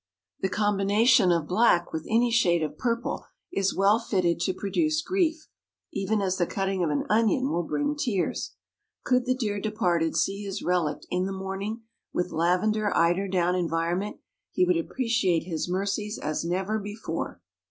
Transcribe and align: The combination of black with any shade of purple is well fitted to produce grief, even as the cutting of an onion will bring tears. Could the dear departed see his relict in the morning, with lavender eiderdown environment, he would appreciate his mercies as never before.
The 0.39 0.49
combination 0.49 1.31
of 1.31 1.47
black 1.47 1.93
with 1.93 2.07
any 2.09 2.31
shade 2.31 2.63
of 2.63 2.75
purple 2.75 3.23
is 3.53 3.75
well 3.75 3.99
fitted 3.99 4.39
to 4.39 4.51
produce 4.51 4.99
grief, 5.03 5.47
even 5.93 6.21
as 6.23 6.37
the 6.37 6.47
cutting 6.47 6.83
of 6.83 6.89
an 6.89 7.03
onion 7.07 7.51
will 7.51 7.61
bring 7.61 7.95
tears. 7.95 8.55
Could 9.03 9.25
the 9.27 9.35
dear 9.35 9.59
departed 9.59 10.17
see 10.17 10.43
his 10.43 10.63
relict 10.63 11.05
in 11.11 11.27
the 11.27 11.31
morning, 11.31 11.81
with 12.11 12.31
lavender 12.31 12.91
eiderdown 12.97 13.53
environment, 13.53 14.17
he 14.49 14.65
would 14.65 14.75
appreciate 14.77 15.43
his 15.43 15.69
mercies 15.69 16.17
as 16.17 16.43
never 16.43 16.79
before. 16.79 17.39